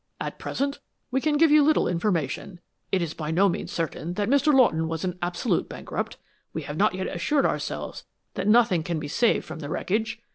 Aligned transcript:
"At 0.19 0.39
present 0.39 0.79
we 1.11 1.21
can 1.21 1.37
give 1.37 1.51
you 1.51 1.61
little 1.61 1.87
information. 1.87 2.59
It 2.91 3.03
is 3.03 3.13
by 3.13 3.29
no 3.29 3.47
means 3.47 3.71
certain 3.71 4.15
that 4.15 4.31
Mr. 4.31 4.51
Lawton 4.51 4.87
was 4.87 5.03
an 5.05 5.19
absolute 5.21 5.69
bankrupt 5.69 6.17
we 6.53 6.63
have 6.63 6.75
not 6.75 6.95
yet 6.95 7.05
assured 7.05 7.45
ourselves 7.45 8.03
that 8.33 8.47
nothing 8.47 8.81
can 8.81 8.97
be 8.99 9.07
saved 9.07 9.45
from 9.45 9.59
the 9.59 9.69
wreckage. 9.69 10.19